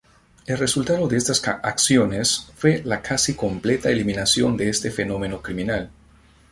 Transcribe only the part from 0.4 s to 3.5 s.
El resultado de estas acciones fue la casi